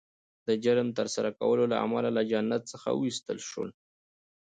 [0.47, 3.69] د جرم د ترسره کولو له امله له جنت څخه وایستل شول